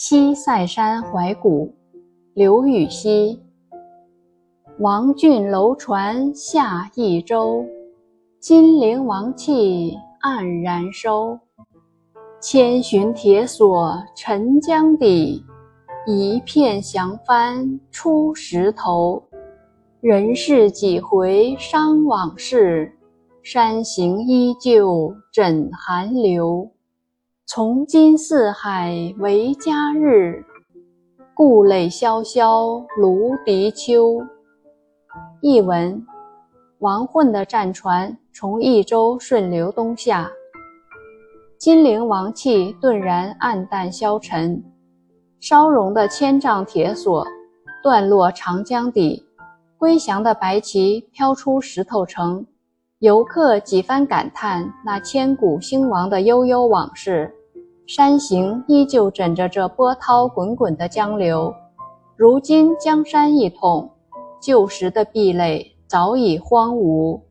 [0.00, 1.74] 西塞山怀古，
[2.32, 3.42] 刘禹锡。
[4.78, 7.66] 王浚楼船下益州，
[8.38, 11.36] 金陵王气黯然收。
[12.40, 15.44] 千寻铁锁沉江底，
[16.06, 19.20] 一片降帆出石头。
[20.00, 22.96] 人世几回伤往事，
[23.42, 26.70] 山形依旧枕寒流。
[27.50, 30.44] 从今四海为家日，
[31.32, 34.22] 故垒萧萧芦荻秋。
[35.40, 36.06] 译文：
[36.80, 40.30] 亡混的战船从益州顺流东下，
[41.56, 44.62] 金陵王气顿然黯淡消沉，
[45.40, 47.26] 烧融的千丈铁索
[47.82, 49.24] 断落长江底，
[49.78, 52.44] 归降的白旗飘出石头城。
[52.98, 57.34] 游客几番感叹那千古兴亡的悠悠往事。
[57.88, 61.54] 山形依旧枕着这波涛滚滚的江流，
[62.16, 63.90] 如今江山一统，
[64.42, 67.22] 旧时的壁垒早已荒芜。